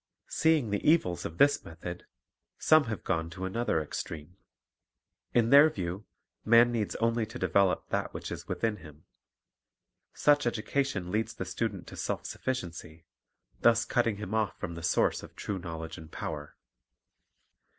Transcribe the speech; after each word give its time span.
Seeing 0.29 0.71
the 0.71 0.81
evils 0.83 1.25
of 1.25 1.37
this 1.37 1.63
method, 1.63 2.07
some 2.57 2.85
have 2.85 3.03
gone 3.03 3.29
to 3.29 3.45
another 3.45 3.79
extreme. 3.79 4.35
In 5.31 5.51
their 5.51 5.69
view, 5.69 6.05
man 6.43 6.71
needs 6.71 6.95
only 6.95 7.23
to 7.27 7.37
develop 7.37 7.87
that 7.89 8.11
which 8.11 8.31
is 8.31 8.47
within 8.47 8.77
him. 8.77 9.05
Such 10.15 10.47
education 10.47 11.11
leads 11.11 11.35
the 11.35 11.45
student 11.45 11.85
to 11.85 11.95
self 11.95 12.25
sufficiency, 12.25 13.05
thus 13.59 13.85
cutting 13.85 14.15
him 14.15 14.33
off 14.33 14.59
from 14.59 14.73
the 14.73 14.81
source 14.81 15.21
of 15.21 15.35
true 15.35 15.59
knowledge 15.59 15.99
and 15.99 16.11
power. 16.11 16.55